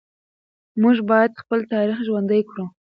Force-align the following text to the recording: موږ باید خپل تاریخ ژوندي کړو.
موږ 0.81 0.97
باید 1.09 1.39
خپل 1.41 1.59
تاریخ 1.73 1.97
ژوندي 2.07 2.41
کړو. 2.49 2.65